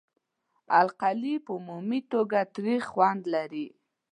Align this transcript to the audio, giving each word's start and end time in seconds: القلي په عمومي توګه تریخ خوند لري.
القلي 0.79 1.35
په 1.45 1.51
عمومي 1.59 1.99
توګه 2.11 2.39
تریخ 2.55 2.81
خوند 2.93 3.21
لري. 3.33 3.67